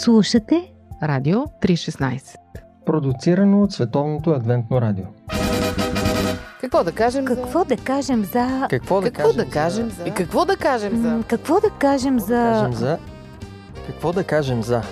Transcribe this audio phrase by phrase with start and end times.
[0.00, 2.34] Слушате Радио 316.
[2.86, 5.04] Продуцирано от Световното адвентно радио.
[6.60, 8.66] Какво да кажем Какво да кажем за...
[8.70, 10.04] Какво да Какво кажем да кажем за...
[10.04, 11.22] И какво да кажем за...
[11.28, 12.60] Какво да кажем Какво да за...
[12.60, 12.98] кажем за...
[13.86, 14.82] Какво да кажем за...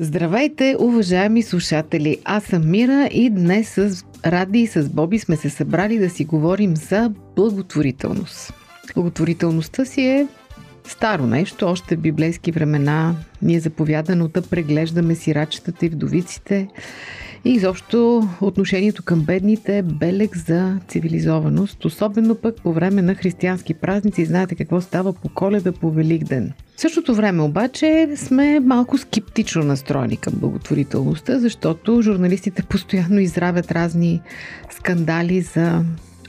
[0.00, 2.18] Здравейте, уважаеми слушатели!
[2.24, 6.24] Аз съм Мира и днес с Ради и с Боби сме се събрали да си
[6.24, 8.52] говорим за благотворителност.
[8.94, 10.26] Благотворителността си е
[10.84, 16.68] старо нещо, още в библейски времена ни е заповядано да преглеждаме сирачетата и вдовиците
[17.44, 23.74] и изобщо отношението към бедните е белег за цивилизованост, особено пък по време на християнски
[23.74, 24.24] празници.
[24.24, 26.52] Знаете какво става по коледа, по Великден.
[26.76, 34.20] В същото време обаче сме малко скептично настроени към благотворителността, защото журналистите постоянно изравят разни
[34.70, 35.84] скандали за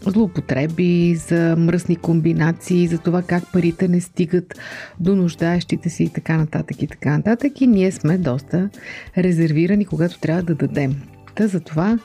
[0.05, 4.59] злоупотреби, за мръсни комбинации, за това как парите не стигат
[4.99, 7.61] до нуждаещите си и така нататък и така нататък.
[7.61, 8.69] И ние сме доста
[9.17, 10.95] резервирани, когато трябва да дадем.
[11.35, 11.99] Та затова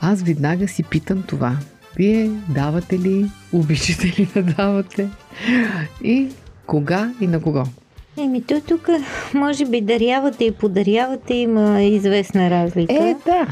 [0.00, 1.56] аз веднага си питам това.
[1.96, 5.08] Вие давате ли, обичате ли да давате
[6.04, 6.28] и
[6.66, 7.64] кога и на кого?
[8.18, 8.88] Еми, то тук
[9.34, 12.94] може би дарявате и подарявате има известна разлика.
[12.94, 13.46] Е, да.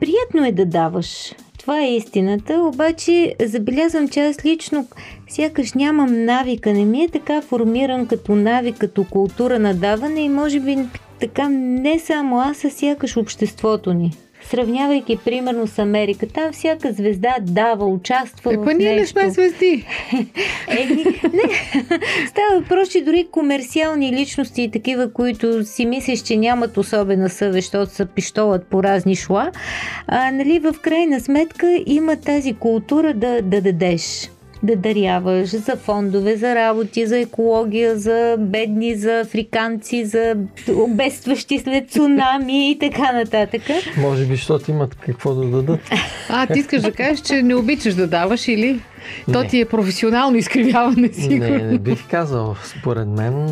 [0.00, 1.34] Приятно е да даваш.
[1.60, 4.86] Това е истината, обаче забелязвам, че аз лично
[5.28, 10.28] сякаш нямам навика, не ми е така формиран като навик, като култура на даване и
[10.28, 10.78] може би
[11.20, 14.12] така не само аз, а сякаш обществото ни.
[14.50, 19.20] Сравнявайки примерно с Америка, там всяка звезда дава, участва Е, в ние не нещо.
[19.20, 19.86] сме звезди.
[20.68, 21.42] Еми, не.
[22.28, 27.54] Става въпрос, че дори комерциални личности и такива, които си мислиш, че нямат особена съвест,
[27.72, 29.50] защото са пищолът по разни шла,
[30.06, 34.30] а, нали, в крайна сметка има тази култура да, да дадеш
[34.62, 40.34] да даряваш за фондове, за работи, за екология, за бедни, за африканци, за
[40.74, 43.62] обестващи след цунами и така нататък.
[43.96, 45.80] Може би, защото имат какво да дадат.
[46.28, 48.80] А, ти искаш да кажеш, че не обичаш да даваш или?
[49.32, 49.48] То Не.
[49.48, 51.56] ти е професионално изкривяване, сигурно.
[51.56, 52.56] Не, не бих казал.
[52.64, 53.48] Според мен,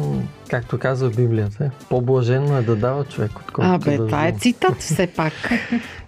[0.50, 4.80] както казва Библията, по-блаженно е да дава човек, отколкото А, бе, да това е цитат
[4.80, 5.32] все пак.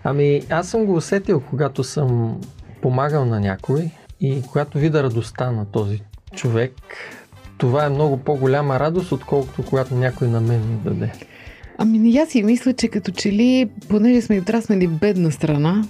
[0.05, 2.37] Ами, аз съм го усетил, когато съм
[2.82, 6.03] помагал на някой и когато видя радостта на този
[6.36, 6.72] човек,
[7.58, 11.12] това е много по-голяма радост, отколкото когато някой на мен ми даде.
[11.78, 15.84] Ами аз си мисля, че като че ли, понеже сме отраснали бедна страна,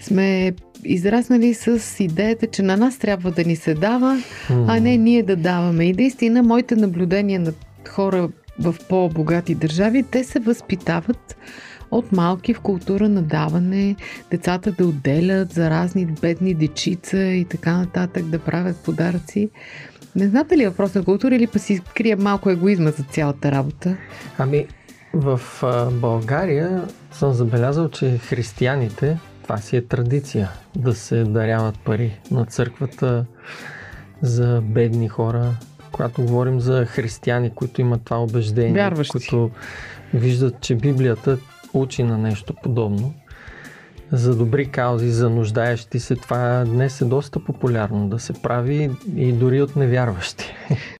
[0.00, 0.52] сме
[0.84, 5.36] израснали с идеята, че на нас трябва да ни се дава, а не ние да
[5.36, 5.84] даваме.
[5.84, 7.52] И наистина, моите наблюдения на
[7.88, 8.28] хора
[8.60, 11.36] в по-богати държави, те се възпитават
[11.90, 13.96] от малки в култура на даване,
[14.30, 19.50] децата да отделят за разни бедни дечица и така нататък, да правят подаръци.
[20.16, 23.96] Не знаете ли въпрос на култура или па си крие малко егоизма за цялата работа?
[24.38, 24.66] Ами,
[25.14, 25.40] в
[25.92, 33.24] България съм забелязал, че християните, това си е традиция, да се даряват пари на църквата
[34.22, 35.54] за бедни хора.
[35.92, 39.12] Когато говорим за християни, които имат това убеждение, Вярващи.
[39.12, 39.50] които
[40.14, 41.38] виждат, че Библията
[41.74, 43.14] учи на нещо подобно,
[44.12, 49.32] за добри каузи, за нуждаещи се, това днес е доста популярно да се прави и
[49.32, 50.54] дори от невярващи.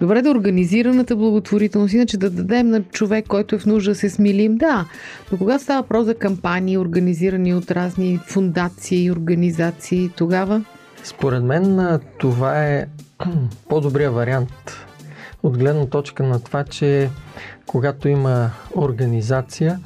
[0.00, 4.10] Добре да организираната благотворителност, иначе да дадем на човек, който е в нужда да се
[4.10, 4.86] смилим, да.
[5.32, 10.64] Но когато става въпрос за кампании, организирани от разни фундации, организации, тогава
[11.04, 12.86] Според мен това е
[13.68, 14.52] по-добрия вариант
[15.42, 17.10] от гледна точка на това, че
[17.66, 19.80] когато има организация,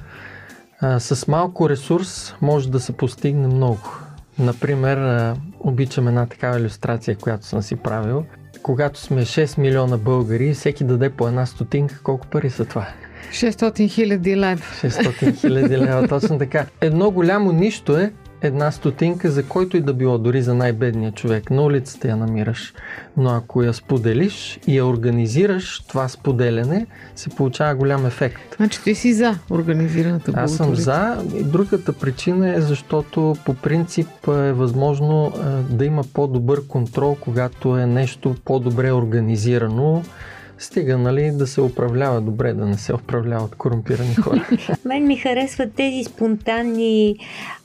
[0.81, 3.99] а, с малко ресурс може да се постигне много.
[4.39, 8.25] Например, а, обичам една такава иллюстрация, която съм си правил.
[8.63, 12.89] Когато сме 6 милиона българи, всеки даде по една стотинка, колко пари са това?
[13.33, 14.63] 600 хиляди лева.
[14.81, 16.67] 600 хиляди лева, точно така.
[16.81, 18.13] Едно голямо нищо е
[18.43, 21.51] една стотинка за който и да било, дори за най-бедния човек.
[21.51, 22.75] На улицата я намираш.
[23.17, 26.87] Но ако я споделиш и я организираш, това споделяне,
[27.17, 28.57] се получава голям ефект.
[28.57, 31.31] Значи ти си за организираната Аз съм благотворителност.
[31.31, 31.39] за.
[31.39, 37.77] И другата причина е защото по принцип е възможно а, да има по-добър контрол, когато
[37.77, 40.03] е нещо по-добре организирано.
[40.59, 44.49] Стига, нали, да се управлява добре, да не се управлява от корумпирани хора.
[44.85, 47.17] Мен ми харесват тези спонтанни,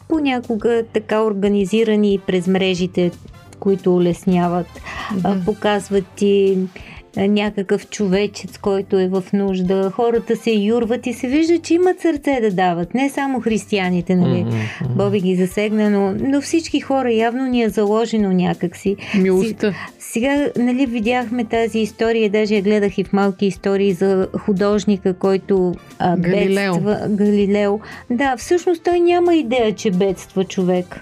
[0.07, 3.11] понякога така организирани през мрежите,
[3.59, 4.67] които улесняват,
[5.23, 6.57] а, показват ти
[7.17, 9.91] някакъв човечец, който е в нужда.
[9.93, 12.93] Хората се юрват и се вижда, че имат сърце да дават.
[12.93, 14.45] Не само християните, нали?
[14.45, 14.87] Mm-hmm.
[14.87, 18.95] Боби ги засегна, но, но всички хора явно ни е заложено някакси.
[19.21, 19.73] Милостта.
[19.99, 25.73] Сега, нали, видяхме тази история, даже я гледах и в малки истории за художника, който
[25.99, 26.73] а, Галилео.
[26.73, 27.07] бедства.
[27.09, 27.79] Галилео.
[28.09, 31.01] Да, всъщност той няма идея, че бедства човек.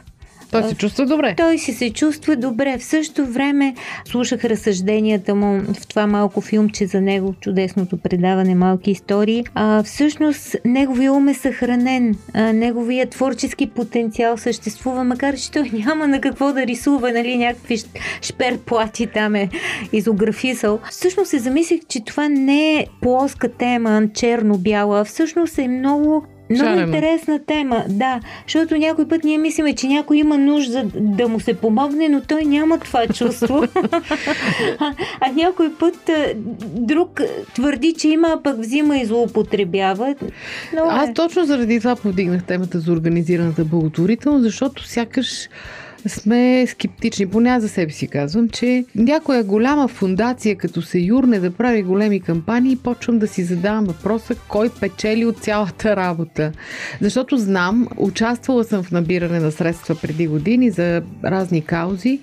[0.61, 1.33] Той се чувства добре.
[1.37, 2.77] Той си се чувства добре.
[2.77, 3.75] В същото време
[4.05, 9.43] слушах разсъжденията му в това малко филмче за него, чудесното предаване Малки истории.
[9.53, 12.15] А, всъщност, неговия ум е съхранен.
[12.33, 17.77] А, неговия творчески потенциал съществува, макар че той няма на какво да рисува, нали, някакви
[18.21, 19.49] шперплати там е
[19.93, 20.79] изографисал.
[20.91, 26.87] Всъщност се замислих, че това не е плоска тема, черно-бяла, всъщност е много много Шарено.
[26.87, 31.53] интересна тема, да, защото някой път ние мислиме, че някой има нужда да му се
[31.53, 33.63] помогне, но той няма това чувство.
[34.79, 36.09] а, а някой път
[36.63, 37.21] друг
[37.53, 40.15] твърди, че има, а пък взима и злоупотребява.
[40.75, 45.49] Но, Аз точно заради това повдигнах темата за организираната благотворителност, защото сякаш
[46.09, 51.39] сме скептични, поне аз за себе си казвам, че някоя голяма фундация, като се юрне
[51.39, 56.51] да прави големи кампании, почвам да си задавам въпроса кой печели от цялата работа.
[57.01, 62.19] Защото знам, участвала съм в набиране на средства преди години за разни каузи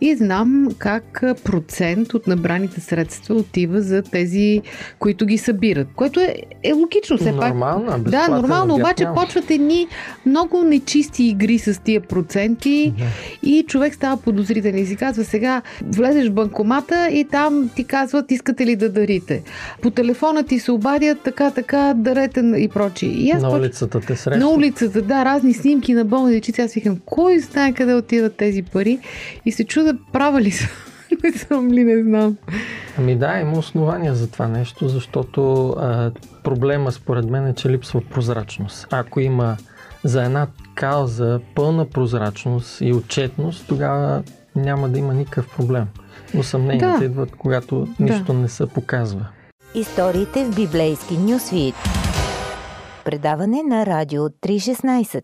[0.00, 4.62] и знам как процент от набраните средства отива за тези,
[4.98, 5.88] които ги събират.
[5.96, 7.48] Което е, е логично все пак.
[7.48, 9.86] Нормално, Да, нормално, обаче почват едни
[10.26, 13.04] много нечисти игри с тия проценти Да.
[13.42, 18.30] И човек става подозрителен и си казва сега влезеш в банкомата и там ти казват
[18.30, 19.42] искате ли да дарите.
[19.82, 23.08] По телефона ти се обадят така, така, дарете и прочие.
[23.08, 24.40] И аз На почвам- улицата те срещат.
[24.40, 26.62] на улицата, да, разни снимки на болни дечица.
[26.62, 28.98] Аз викам, кой знае къде отиват тези пари?
[29.44, 30.68] И се чуда, права ли съм?
[31.24, 32.36] Не съм ли, не знам.
[32.98, 36.10] Ами да, има основания за това нещо, защото а,
[36.42, 38.86] проблема според мен е, че липсва прозрачност.
[38.90, 39.56] Ако има
[40.04, 44.22] за една кауза пълна прозрачност и отчетност, тогава
[44.56, 45.86] няма да има никакъв проблем.
[46.34, 47.04] Но съмненията Да.
[47.04, 49.26] идват, когато нищо не се показва.
[49.74, 51.74] Историите в библейски нюсвит.
[53.04, 55.22] Предаване на Радио 316.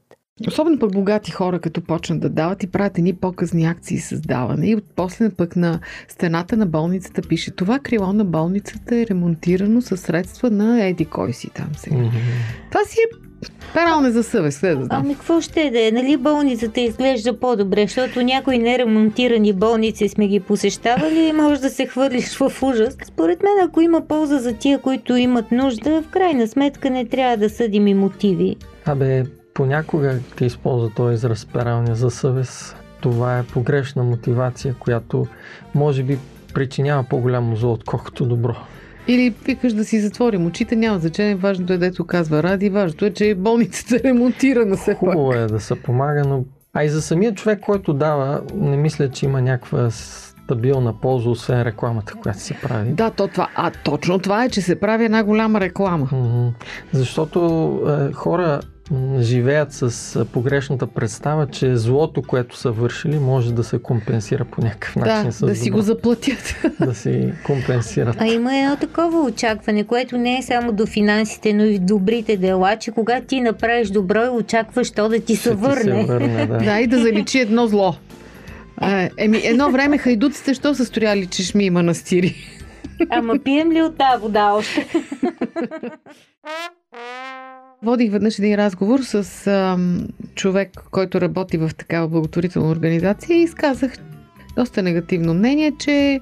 [0.49, 4.67] Особено пък богати хора, като почнат да дават и правят едни по-късни акции с даване.
[4.67, 10.01] И после пък на стената на болницата пише това крило на болницата е ремонтирано със
[10.01, 11.97] средства на Еди кой си там сега.
[11.97, 12.17] Мгм.
[12.71, 13.30] Това си е
[13.75, 15.03] пералне за съвест, не да знам.
[15.05, 15.91] Ами какво ще да е?
[15.91, 21.87] Нали болницата изглежда по-добре, защото някои неремонтирани болници сме ги посещавали и може да се
[21.87, 22.97] хвърлиш в ужас.
[23.05, 27.37] Според мен, ако има полза за тия, които имат нужда, в крайна сметка не трябва
[27.37, 28.57] да съдим и мотиви.
[28.87, 32.77] Абе, понякога ти използва този израз пералня за съвест.
[33.01, 35.27] Това е погрешна мотивация, която
[35.75, 36.19] може би
[36.55, 38.57] причинява по-голямо зло, отколкото добро.
[39.11, 41.35] Или викаш да си затворим очите, няма значение.
[41.35, 44.99] Важното е, дето казва Ради, важното е, че болницата е ремонтирана все пак.
[44.99, 49.11] Хубаво е да се помага, но а и за самия човек, който дава, не мисля,
[49.11, 52.91] че има някаква стабилна полза, освен рекламата, която се прави.
[52.91, 53.49] Да, то това.
[53.55, 56.09] А точно това е, че се прави една голяма реклама.
[56.13, 56.49] Мгм.
[56.93, 57.41] Защото
[57.89, 58.61] е, хора
[59.21, 64.97] живеят с погрешната представа, че злото, което са вършили, може да се компенсира по някакъв
[64.97, 65.25] начин.
[65.25, 65.77] Да, с да си добро.
[65.77, 66.55] го заплатят.
[66.81, 68.17] да си компенсират.
[68.19, 72.37] А има едно такова очакване, което не е само до финансите, но и в добрите
[72.37, 76.01] дела, че когато ти направиш добро и очакваш то да ти Ще се ти върне.
[76.01, 76.59] Се върне да.
[76.65, 77.95] Да, и да заличи едно зло.
[78.77, 82.37] А, еми, едно време хайдуците, що са строяли чешми манастири?
[83.11, 84.87] Ама пием ли от тази вода още?
[87.83, 93.93] Водих веднъж един разговор с ам, човек, който работи в такава благотворителна организация и изказах
[94.57, 96.21] доста негативно мнение, че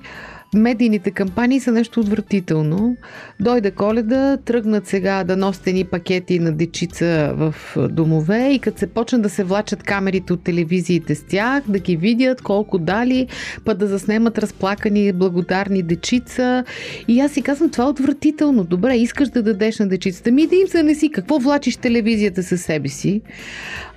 [0.54, 2.96] медийните кампании са нещо отвратително.
[3.40, 7.54] Дойде коледа, тръгнат сега да носят едни пакети на дечица в
[7.90, 11.96] домове и като се почнат да се влачат камерите от телевизиите с тях, да ги
[11.96, 13.26] видят колко дали,
[13.64, 16.64] път да заснемат разплакани благодарни дечица.
[17.08, 18.64] И аз си казвам, това е отвратително.
[18.64, 20.32] Добре, искаш да дадеш на дечицата.
[20.32, 21.10] Ми да им се не си.
[21.10, 23.22] Какво влачиш телевизията със себе си?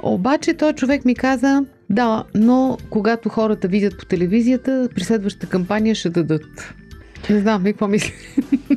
[0.04, 5.96] Обаче той човек ми каза, да, но когато хората видят по телевизията, при следващата кампания
[5.96, 6.74] ще дадат.
[7.30, 8.14] Не знам, какво мисли?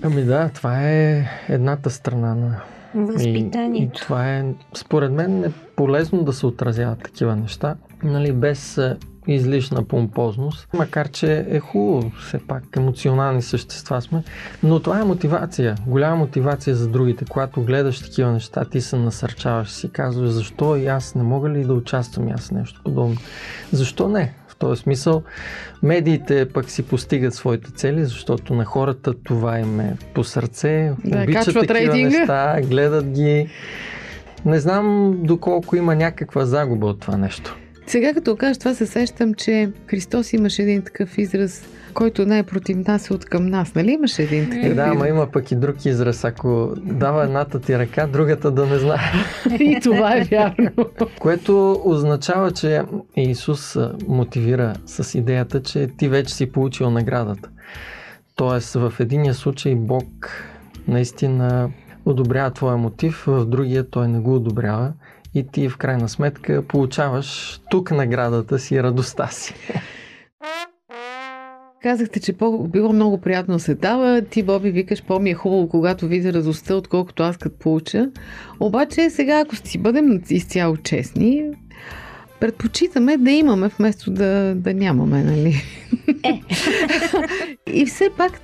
[0.02, 2.62] Ами да, това е едната страна на
[2.94, 4.00] И, и Възпитанието.
[4.02, 4.44] това е,
[4.76, 11.08] според мен, е полезно да се отразяват такива неща, нали, без е, излишна помпозност, макар
[11.08, 14.22] че е хубаво, все пак емоционални същества сме,
[14.62, 17.24] но това е мотивация, голяма мотивация за другите.
[17.24, 21.64] Когато гледаш такива неща, ти се насърчаваш, си казваш защо и аз не мога ли
[21.64, 23.16] да участвам и аз нещо подобно.
[23.72, 24.34] Защо не?
[24.48, 25.22] В този смисъл,
[25.82, 31.22] медиите пък си постигат своите цели, защото на хората това им е по сърце, Да,
[31.22, 32.18] обичат такива рейтинга.
[32.18, 33.48] неща, гледат ги.
[34.44, 37.56] Не знам доколко има някаква загуба от това нещо.
[37.86, 42.42] Сега като кажеш това се сещам, че Христос имаше един такъв израз, който не е
[42.42, 43.74] против нас, е от към нас.
[43.74, 46.24] Нали имаше един такъв да, ама има пък и друг израз.
[46.24, 49.12] Ако дава едната ти ръка, другата да не знае.
[49.60, 50.70] И това е вярно.
[51.20, 52.82] Което означава, че
[53.16, 53.76] Исус
[54.08, 57.48] мотивира с идеята, че ти вече си получил наградата.
[58.36, 60.30] Тоест, в единия случай Бог
[60.88, 61.70] наистина
[62.04, 64.92] одобрява твоя мотив, в другия той не го одобрява
[65.34, 69.54] и ти в крайна сметка получаваш тук наградата си и радостта си.
[71.82, 74.22] Казахте, че по- било много приятно се дава.
[74.22, 78.10] Ти, Боби, викаш, по-ми е хубаво, когато видя радостта, отколкото аз като получа.
[78.60, 81.44] Обаче сега, ако си бъдем изцяло честни,
[82.40, 85.62] предпочитаме да имаме, вместо да, да нямаме, нали?
[86.24, 86.40] Е.
[87.72, 88.40] И все пак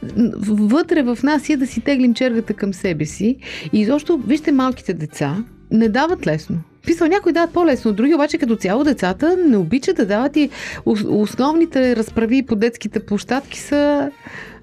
[0.47, 3.37] вътре в нас е да си теглим чергата към себе си.
[3.73, 6.57] И изобщо, вижте малките деца, не дават лесно.
[6.87, 10.51] Писал, някои дават по-лесно, други обаче като цяло децата не обичат да дават и
[10.87, 14.11] ос- основните разправи по детските площадки са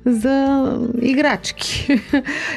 [0.05, 1.99] за играчки.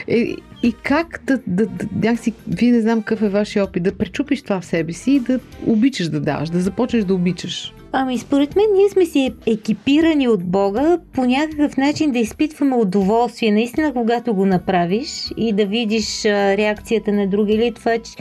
[0.09, 3.93] И, и как да, да, да някакси, вие не знам какъв е вашия опит, да
[3.93, 7.73] пречупиш това в себе си и да обичаш да даваш, да започнеш да обичаш.
[7.93, 13.53] Ами, според мен, ние сме си екипирани от Бога по някакъв начин да изпитваме удоволствие,
[13.53, 18.13] наистина, когато го направиш и да видиш реакцията на други или това, че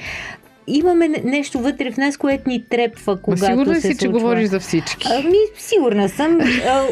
[0.70, 3.96] имаме не- нещо вътре в нас, което ни трепва, Ма когато сигурна се си, че
[3.96, 4.12] случва.
[4.12, 5.08] говориш за всички.
[5.12, 6.40] Ами, сигурна съм,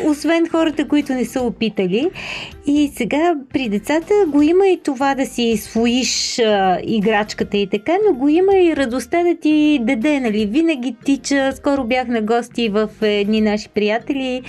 [0.05, 2.09] освен хората, които не са опитали.
[2.67, 6.07] И сега при децата го има и това да си своиш
[6.39, 10.45] а, играчката и така, но го има и радостта да ти даде, нали?
[10.45, 11.51] Винаги тича.
[11.55, 14.41] Скоро бях на гости в едни наши приятели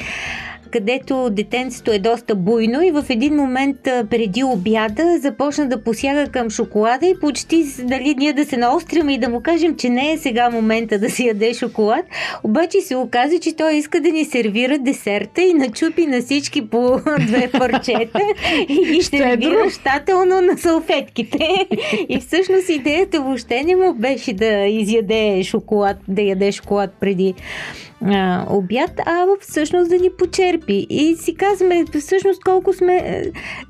[0.70, 6.50] където детенцето е доста буйно и в един момент преди обяда започна да посяга към
[6.50, 10.18] шоколада и почти дали ние да се наостряме и да му кажем, че не е
[10.18, 12.04] сега момента да си яде шоколад.
[12.44, 17.00] Обаче се оказа, че той иска да ни сервира десерта и начупи на всички по
[17.26, 18.20] две парчета
[18.68, 21.66] и ги сервира щателно на салфетките.
[22.08, 27.34] И всъщност идеята въобще не му беше да изяде шоколад, да яде шоколад преди
[28.04, 30.86] а, обяд, а всъщност да ни почерпи.
[30.90, 33.22] И си казваме, всъщност колко сме, е,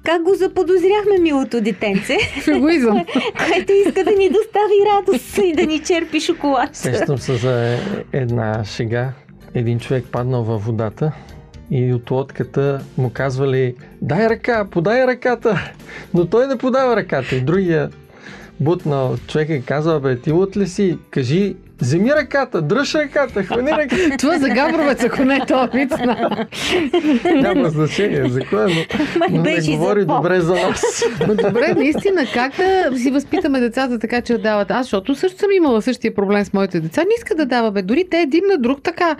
[0.04, 2.16] как го заподозряхме милото детенце,
[2.48, 3.04] егоизъм.
[3.46, 6.76] което иска да ни достави радост и да ни черпи шоколад.
[6.76, 7.76] Сещам се за
[8.12, 9.12] една шега.
[9.54, 11.12] Един човек паднал във водата
[11.70, 15.72] и от лодката му казвали дай ръка, подай ръката,
[16.14, 17.36] но той не подава ръката.
[17.36, 17.90] И другия
[18.60, 20.98] бутнал човек и казал, бе, ти лут ли си?
[21.10, 24.16] Кажи, вземи ръката, дръж ръката, хвани ръката.
[24.18, 25.92] Това за Габровец, ако не е това вид.
[27.34, 28.98] Няма значение за кое, но,
[29.30, 31.04] но не говори добре за нас.
[31.28, 32.52] Но добре, наистина, как
[32.90, 34.70] да си възпитаме децата така, че да дават?
[34.70, 37.00] Аз, защото също съм имала същия проблем с моите деца.
[37.00, 37.82] Не иска да дава, бе.
[37.82, 39.16] Дори те един на друг така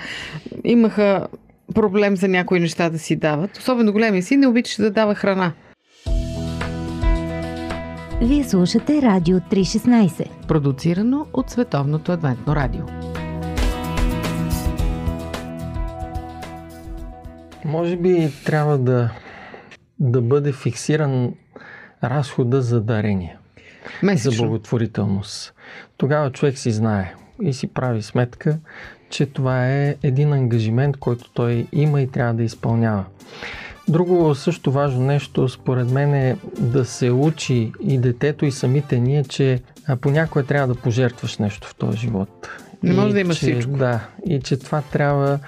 [0.65, 1.27] имаха
[1.75, 3.57] проблем за някои неща да си дават.
[3.57, 5.53] Особено големия си не обичаше да дава храна.
[8.23, 10.47] Вие слушате Радио 316.
[10.47, 12.85] Продуцирано от Световното адвентно радио.
[17.65, 19.11] Може би трябва да,
[20.01, 21.35] да бъде фиксиран
[22.05, 23.37] разхода за дарение.
[24.01, 24.45] за Месечно.
[24.45, 25.55] благотворителност.
[25.97, 28.59] Тогава човек си знае и си прави сметка,
[29.11, 33.05] че това е един ангажимент, който той има и трябва да изпълнява.
[33.89, 39.25] Друго също важно нещо, според мен е да се учи и детето и самите ние,
[39.25, 39.61] че
[40.01, 42.49] понякога трябва да пожертваш нещо в този живот.
[42.83, 43.71] Не може да имаш че, всичко.
[43.71, 45.39] Да, и че това трябва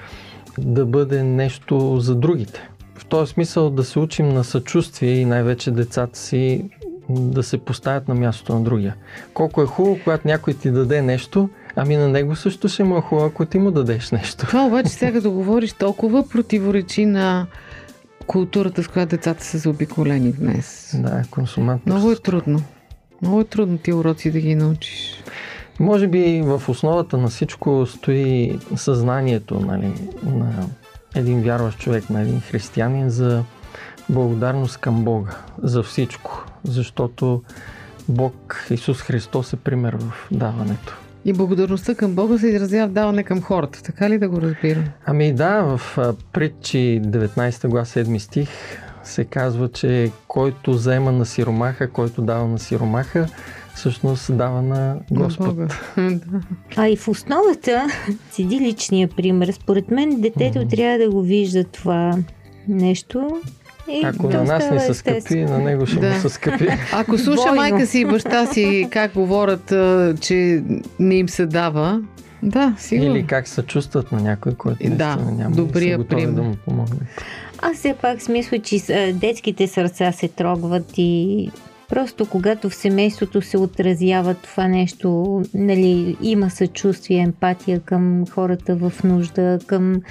[0.59, 2.69] да бъде нещо за другите.
[2.95, 6.65] В този смисъл да се учим на съчувствие и най-вече децата си
[7.09, 8.97] да се поставят на мястото на другия.
[9.35, 13.01] Колко е хубаво, когато някой ти даде нещо, ами на него също ще му е
[13.01, 14.47] хубаво, ако ти му дадеш нещо.
[14.47, 17.47] Това обаче сега като говориш толкова противоречи на
[18.31, 20.97] културата, с която децата са заобиколени днес.
[20.99, 21.83] Да, консуматор.
[21.87, 22.63] Много е трудно.
[23.23, 25.23] Много е трудно ти уроци да ги научиш.
[25.81, 30.67] Може би в основата на всичко стои съзнанието нали, на
[31.15, 33.45] един вярващ човек, на един християнин за
[34.09, 37.43] благодарност към Бога за всичко, защото
[38.09, 40.99] Бог, Исус Христос е пример в даването.
[41.25, 43.83] И благодарността към Бога се изразява в даване към хората.
[43.83, 44.85] Така ли да го разбирам?
[45.07, 48.49] Ами да, в а, притчи 19 глас 7 стих
[49.05, 53.27] се казва, че който взема на сиромаха, който дава на сиромаха,
[53.75, 55.57] всъщност дава на Господ.
[55.57, 55.69] На.
[56.77, 57.87] А и в основата
[58.31, 59.53] седи личния пример.
[59.53, 60.69] Според мен детето Мгм.
[60.69, 62.19] трябва да го вижда това
[62.69, 63.41] нещо.
[63.93, 66.09] И Ако на нас не са скъпи, на него ще Да.
[66.09, 66.69] му са скъпи.
[66.93, 67.55] Ако слуша Двойно.
[67.55, 69.73] майка си и баща си как говорят,
[70.21, 70.63] че
[70.99, 72.01] не им се дава,
[72.43, 73.11] да, сигурно.
[73.11, 76.33] Или как се чувстват на някой, който Да, няма добрия и са пример.
[76.33, 77.03] да му помогнат.
[77.59, 78.77] Аз все пак си мисля, че
[79.15, 81.51] детските сърца се трогват и
[81.91, 88.93] просто когато в семейството се отразява това нещо, нали, има съчувствие, емпатия към хората в
[89.05, 90.03] нужда, към,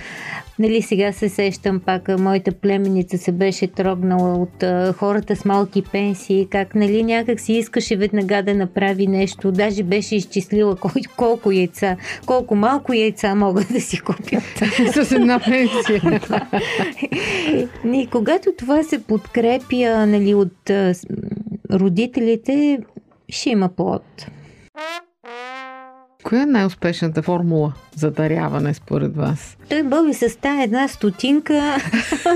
[0.60, 5.82] нали, сега се сещам пак, моята племеница се беше трогнала от а, хората с малки
[5.82, 11.52] пенсии, как, нали, някак си искаше веднага да направи нещо, даже беше изчислила кой, колко
[11.52, 11.96] яйца,
[12.26, 14.44] колко малко яйца могат да си купят.
[14.94, 16.22] С една пенсия.
[17.94, 20.72] И когато това се подкрепя нали, от
[21.74, 22.80] родителите,
[23.30, 24.26] ще има плод.
[26.24, 29.58] Коя е най-успешната формула за даряване според вас?
[29.70, 31.78] Той бъби с тая една стотинка,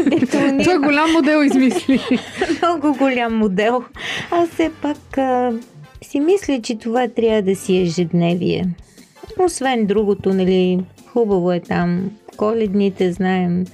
[0.06, 2.00] дето ни Той голям модел измисли.
[2.62, 3.84] много голям модел.
[4.32, 5.52] Аз все пак а,
[6.02, 8.66] си мисля, че това трябва да си е ежедневие.
[9.40, 13.66] Освен другото, нали, хубаво е там коледните, знаем,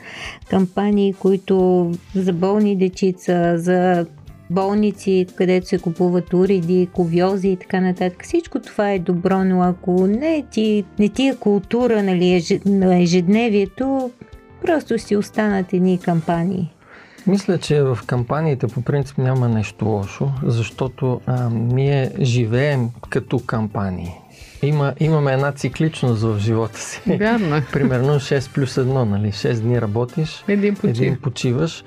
[0.49, 4.05] кампании, които за болни дечица, за
[4.49, 8.23] болници, където се купуват уреди, ковьози и така нататък.
[8.23, 13.01] Всичко това е добро, но ако не ти, не ти е култура нали, еже- на
[13.01, 14.11] ежедневието,
[14.61, 16.73] просто си останат едни кампании.
[17.27, 24.11] Мисля, че в кампаниите по принцип няма нещо лошо, защото а, ние живеем като кампании.
[24.63, 27.01] Има, имаме една цикличност в живота си.
[27.07, 27.63] Вярно е.
[27.73, 29.27] Примерно 6 плюс 1, нали?
[29.27, 30.89] 6 дни работиш, Един почив.
[30.97, 31.83] един почиваш.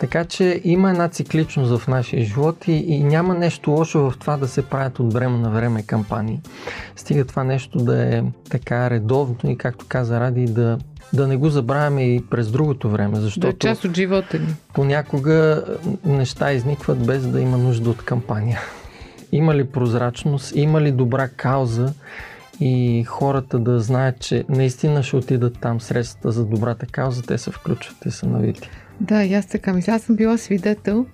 [0.00, 4.36] Така че има една цикличност в нашия живот и, и няма нещо лошо в това
[4.36, 6.40] да се правят от време на време кампании.
[6.96, 10.78] Стига това нещо да е така редовно и както каза Ради, да,
[11.12, 14.54] да не го забравяме и през другото време, Да е защото част от живота ни.
[14.72, 15.64] понякога
[16.04, 18.60] неща изникват без да има нужда от кампания.
[19.32, 21.92] Има ли прозрачност, има ли добра кауза
[22.60, 27.50] и хората да знаят, че наистина ще отидат там средствата за добрата кауза, те се
[27.50, 28.70] включват и са навити.
[29.00, 29.92] Да, и аз така мисля.
[29.92, 31.06] Аз съм била свидетел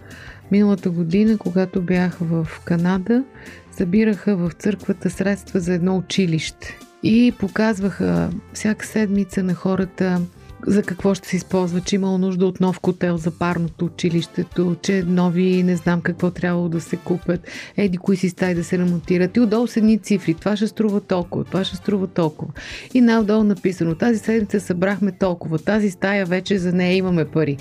[0.50, 3.24] миналата година, когато бях в Канада,
[3.72, 6.78] събираха в църквата средства за едно училище.
[7.02, 10.20] И показваха всяка седмица на хората
[10.66, 15.04] за какво ще се използва, че имало нужда от нов котел за парното училището, че
[15.06, 19.36] нови не знам какво трябвало да се купят, еди кои си стаи да се ремонтират
[19.36, 22.52] и отдолу са едни цифри, това ще струва толкова, това ще струва толкова.
[22.94, 27.56] И най-отдолу написано, тази седмица събрахме толкова, тази стая вече за нея имаме пари.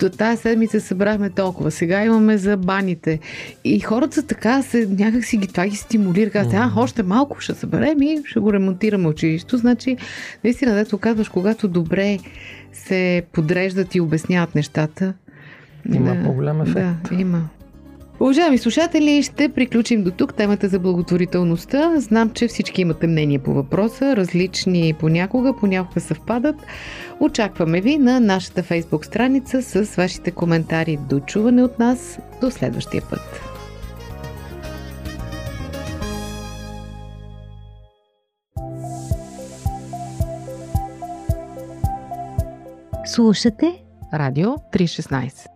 [0.00, 3.18] Т- Тая седмица събрахме толкова, сега имаме за баните.
[3.64, 6.30] И хората така, се, някак си ги, това ги стимулира.
[6.30, 9.56] Казват, а, още малко ще съберем и ще го ремонтираме училището.
[9.58, 9.96] Значи,
[10.44, 12.18] наистина, дето казваш, когато добре
[12.72, 15.14] се подреждат и обясняват нещата.
[15.92, 16.76] Има по-голям ефект.
[17.10, 17.48] Да, има.
[18.20, 22.00] Уважаеми слушатели, ще приключим до тук темата за благотворителността.
[22.00, 26.56] Знам, че всички имате мнение по въпроса, различни понякога, понякога съвпадат.
[27.20, 30.98] Очакваме ви на нашата фейсбук страница с вашите коментари.
[31.08, 32.18] До чуване от нас.
[32.40, 33.40] До следващия път.
[43.06, 43.82] Слушате
[44.14, 45.55] Радио 316.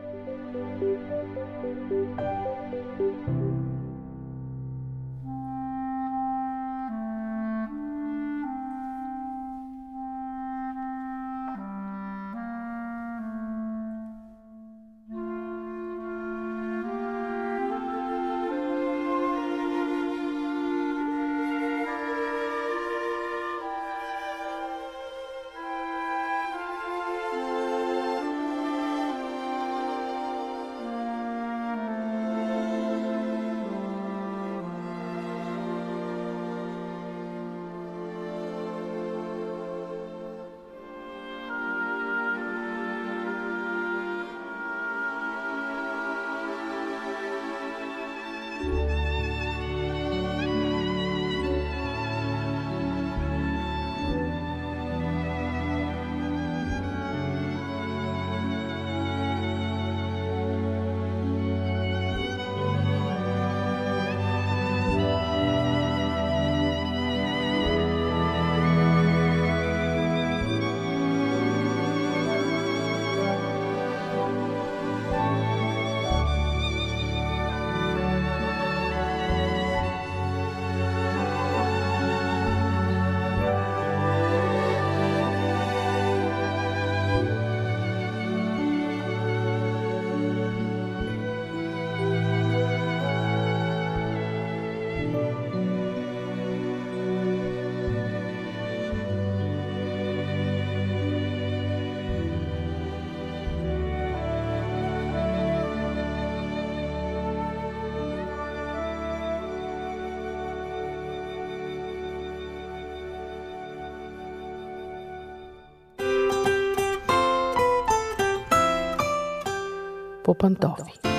[120.33, 121.10] по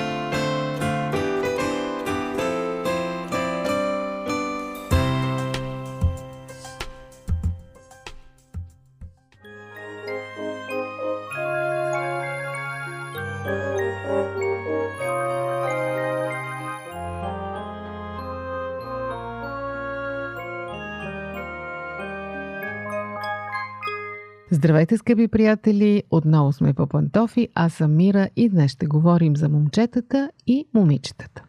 [24.53, 26.03] Здравейте, скъпи приятели!
[26.11, 27.49] Отново сме по пантофи.
[27.55, 31.43] Аз съм Мира и днес ще говорим за момчетата и момичетата.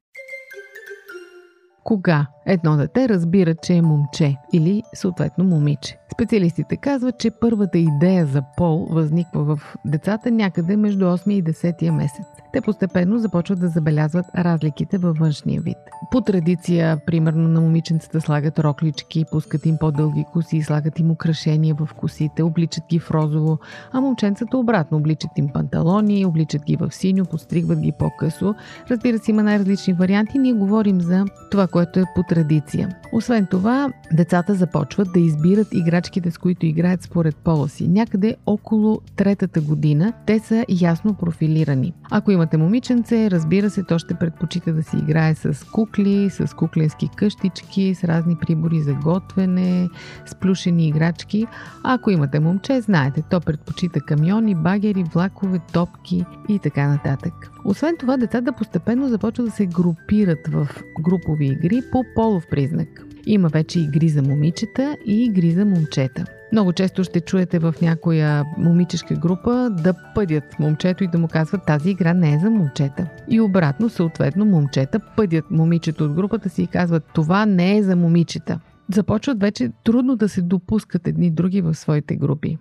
[1.84, 5.98] Кога едно дете разбира, че е момче или съответно момиче?
[6.14, 11.90] Специалистите казват, че първата идея за пол възниква в децата някъде между 8 и 10
[11.90, 15.77] месец те постепенно започват да забелязват разликите във външния вид.
[16.11, 21.88] По традиция, примерно на момиченцата слагат роклички, пускат им по-дълги коси, слагат им украшения в
[21.96, 23.59] косите, обличат ги в розово,
[23.92, 28.55] а момченцата обратно обличат им панталони, обличат ги в синьо, подстригват ги по-късо.
[28.90, 30.38] Разбира се, има най-различни варианти.
[30.38, 32.88] Ние говорим за това, което е по традиция.
[33.12, 35.68] Освен това, децата започват да избират
[36.04, 37.88] играчките, с които играят според пола си.
[37.88, 41.92] Някъде около третата година те са ясно профилирани.
[42.10, 46.56] Ако има имате момиченце, разбира се, то ще предпочита да си играе с кукли, с
[46.56, 49.88] кукленски къщички, с разни прибори за готвене,
[50.26, 51.46] с плюшени играчки.
[51.84, 57.32] Ако имате момче, знаете, то предпочита камиони, багери, влакове, топки и така нататък.
[57.64, 60.68] Освен това, децата постепенно започват да се групират в
[61.00, 63.13] групови игри по полов признак.
[63.26, 66.24] Има вече игри за момичета и игри за момчета.
[66.52, 71.66] Много често ще чуете в някоя момичешка група да пъдят момчето и да му казват
[71.66, 73.06] тази игра не е за момчета.
[73.30, 77.96] И обратно, съответно, момчета пъдят момичето от групата си и казват това не е за
[77.96, 78.60] момичета.
[78.94, 82.58] Започват вече трудно да се допускат едни други в своите групи.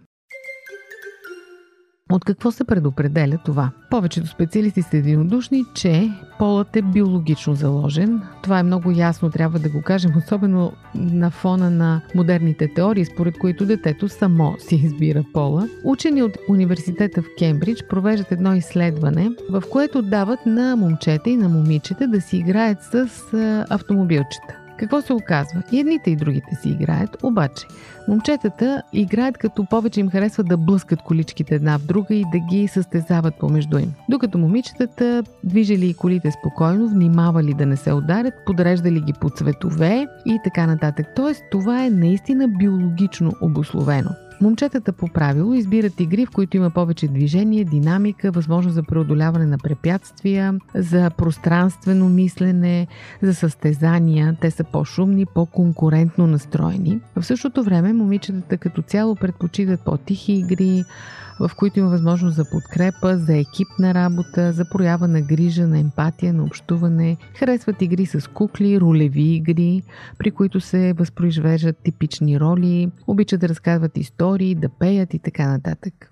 [2.13, 3.71] От какво се предопределя това?
[3.89, 8.21] Повечето специалисти са единодушни, че полът е биологично заложен.
[8.43, 13.38] Това е много ясно, трябва да го кажем, особено на фона на модерните теории, според
[13.38, 15.67] които детето само си избира пола.
[15.84, 21.49] Учени от университета в Кембридж провеждат едно изследване, в което дават на момчета и на
[21.49, 23.08] момичета да си играят с
[23.69, 24.62] автомобилчета.
[24.84, 25.63] Какво се оказва?
[25.72, 27.65] И едните и другите си играят, обаче
[28.08, 32.67] момчетата играят като повече им харесва да блъскат количките една в друга и да ги
[32.67, 33.93] състезават помежду им.
[34.10, 40.39] Докато момичетата движили колите спокойно, внимавали да не се ударят, подреждали ги по цветове и
[40.43, 41.08] така нататък.
[41.15, 44.10] Тоест това е наистина биологично обословено.
[44.41, 49.58] Момчетата по правило избират игри, в които има повече движение, динамика, възможност за преодоляване на
[49.58, 52.88] препятствия, за пространствено мислене,
[53.22, 54.38] за състезания.
[54.41, 57.00] Те са по-шумни, по-конкурентно настроени.
[57.15, 60.84] В същото време момичетата като цяло предпочитат по-тихи игри,
[61.39, 66.34] в които има възможност за подкрепа, за екипна работа, за проява на грижа, на емпатия,
[66.34, 67.17] на общуване.
[67.36, 69.84] Харесват игри с кукли, ролеви игри,
[70.17, 76.10] при които се възпроизвеждат типични роли, обичат да разказват истории, да пеят и така нататък.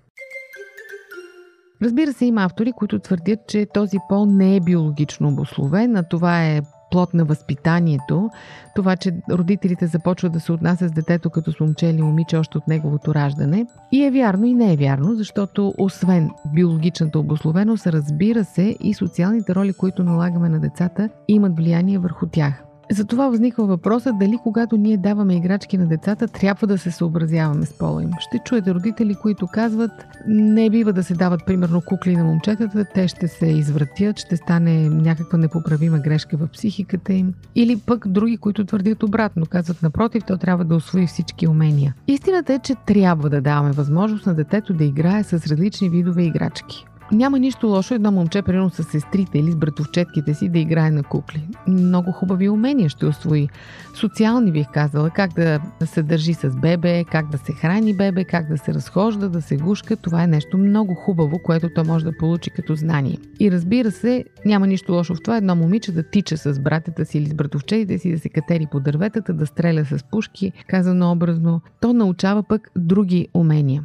[1.82, 6.44] Разбира се, има автори, които твърдят, че този пол не е биологично обословен, а това
[6.44, 8.30] е плод на възпитанието,
[8.74, 12.58] това, че родителите започват да се отнасят с детето като с момче или момиче още
[12.58, 13.66] от неговото раждане.
[13.92, 19.54] И е вярно и не е вярно, защото освен биологичната обословеност, разбира се и социалните
[19.54, 22.71] роли, които налагаме на децата, имат влияние върху тях.
[22.90, 27.78] Затова възниква въпроса дали когато ние даваме играчки на децата, трябва да се съобразяваме с
[27.78, 28.10] пола им.
[28.20, 29.90] Ще чуете родители, които казват,
[30.26, 34.88] не бива да се дават примерно кукли на момчетата, те ще се извратят, ще стане
[34.88, 37.34] някаква непоправима грешка в психиката им.
[37.54, 41.94] Или пък други, които твърдят обратно, казват напротив, то трябва да освои всички умения.
[42.06, 46.86] Истината е, че трябва да даваме възможност на детето да играе с различни видове играчки.
[47.12, 51.02] Няма нищо лошо едно момче, примерно с сестрите или с братовчетките си, да играе на
[51.02, 51.48] кукли.
[51.68, 53.48] Много хубави умения ще освои.
[53.94, 58.48] Социални бих казала, как да се държи с бебе, как да се храни бебе, как
[58.48, 59.96] да се разхожда, да се гушка.
[59.96, 63.18] Това е нещо много хубаво, което то може да получи като знание.
[63.40, 67.18] И разбира се, няма нищо лошо в това едно момиче да тича с братята си
[67.18, 71.60] или с братовчетите си, да се катери по дърветата, да стреля с пушки, казано образно.
[71.80, 73.84] То научава пък други умения.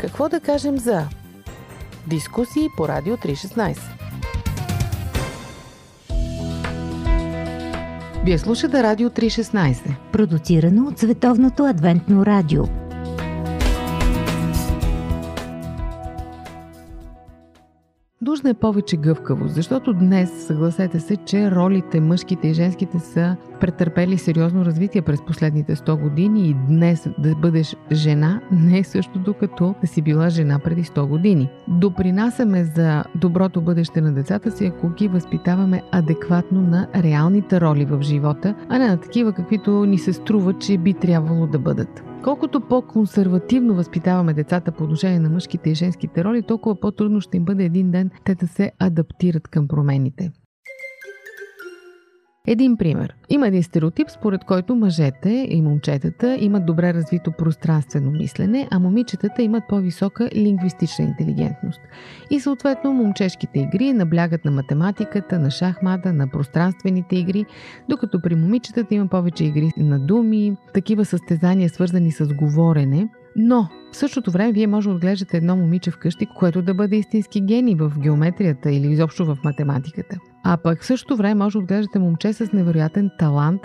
[0.00, 1.08] Какво да кажем за
[2.06, 3.78] дискусии по Радио 316?
[8.24, 12.87] Вие слушате Радио 316, продуцирано от Световното адвентно радио.
[18.28, 24.18] Нужна е повече гъвкавост, защото днес, съгласете се, че ролите мъжките и женските са претърпели
[24.18, 29.74] сериозно развитие през последните 100 години и днес да бъдеш жена не е същото като
[29.80, 31.48] да си била жена преди 100 години.
[31.68, 38.02] Допринасяме за доброто бъдеще на децата си, ако ги възпитаваме адекватно на реалните роли в
[38.02, 42.04] живота, а не на такива, каквито ни се струва, че би трябвало да бъдат.
[42.24, 47.44] Колкото по-консервативно възпитаваме децата по отношение на мъжките и женските роли, толкова по-трудно ще им
[47.44, 50.32] бъде един ден те да се адаптират към промените.
[52.50, 53.14] Един пример.
[53.28, 59.42] Има един стереотип, според който мъжете и момчетата имат добре развито пространствено мислене, а момичетата
[59.42, 61.80] имат по-висока лингвистична интелигентност.
[62.30, 67.44] И съответно момчешките игри наблягат на математиката, на шахмата, на пространствените игри,
[67.88, 73.96] докато при момичетата има повече игри на думи, такива състезания свързани с говорене, но в
[73.96, 77.92] същото време вие може да отглеждате едно момиче вкъщи, което да бъде истински гений в
[77.98, 80.16] геометрията или изобщо в математиката.
[80.44, 83.60] А пък в същото време може да отглеждате момче с невероятен талант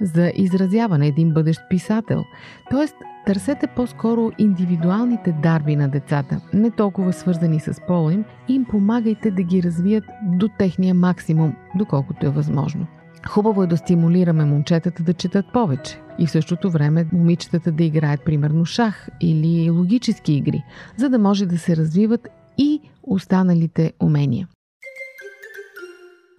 [0.00, 2.24] за изразяване, един бъдещ писател.
[2.70, 2.94] Тоест,
[3.26, 9.30] търсете по-скоро индивидуалните дарби на децата, не толкова свързани с пола им, и им помагайте
[9.30, 12.86] да ги развият до техния максимум, доколкото е възможно.
[13.28, 18.24] Хубаво е да стимулираме момчетата да четат повече и в същото време момичетата да играят
[18.24, 20.64] примерно шах или логически игри,
[20.96, 24.48] за да може да се развиват и останалите умения.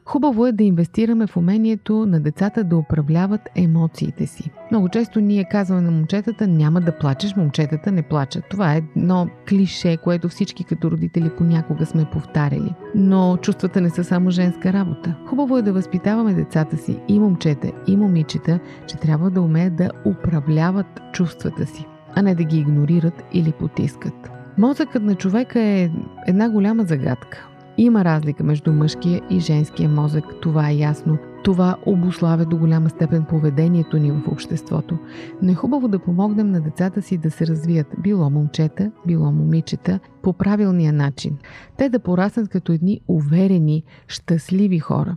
[0.08, 4.52] Хубаво е да инвестираме в умението на децата да управляват емоциите си.
[4.72, 8.44] Много често ние казваме на момчетата няма да плачеш, момчетата не плачат.
[8.50, 12.74] Това е едно клише, което всички като родители понякога сме повтаряли.
[12.96, 15.16] Но чувствата не са само женска работа.
[15.26, 19.90] Хубаво е да възпитаваме децата си и момчета, и момичета, че трябва да умеят да
[20.06, 24.32] управляват чувствата си, а не да ги игнорират или потискат.
[24.58, 25.90] Мозъкът на човека е
[26.28, 27.48] една голяма загадка.
[27.78, 31.18] Има разлика между мъжкия и женския мозък, това е ясно.
[31.44, 34.98] Това обославя до голяма степен поведението ни в обществото.
[35.42, 40.00] Но е хубаво да помогнем на децата си да се развият, било момчета, било момичета,
[40.22, 41.38] по правилния начин.
[41.78, 45.16] Те да пораснат като едни уверени, щастливи хора.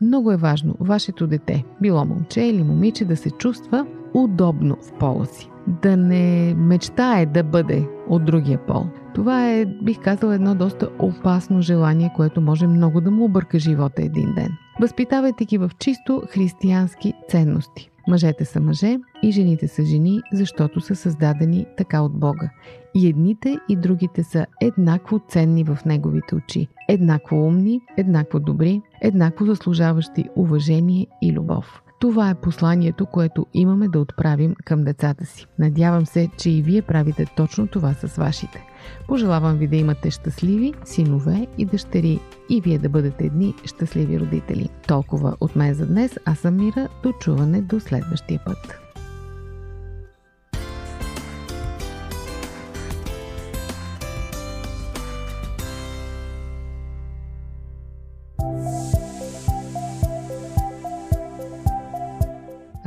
[0.00, 5.26] Много е важно вашето дете, било момче или момиче, да се чувства удобно в пола
[5.26, 5.50] си.
[5.82, 8.86] Да не мечтае да бъде от другия пол.
[9.14, 14.02] Това е, бих казала, едно доста опасно желание, което може много да му обърка живота
[14.02, 14.48] един ден.
[14.80, 17.90] Възпитавайте ги в чисто християнски ценности.
[18.08, 22.50] Мъжете са мъже и жените са жени, защото са създадени така от Бога.
[22.94, 29.44] И едните и другите са еднакво ценни в неговите очи, еднакво умни, еднакво добри, еднакво
[29.44, 31.83] заслужаващи уважение и любов.
[32.04, 35.46] Това е посланието, което имаме да отправим към децата си.
[35.58, 38.66] Надявам се, че и вие правите точно това с вашите.
[39.08, 44.68] Пожелавам ви да имате щастливи синове и дъщери и вие да бъдете едни щастливи родители.
[44.88, 46.18] Толкова от мен за днес.
[46.24, 46.88] Аз съм Мира.
[47.02, 48.83] До чуване до следващия път.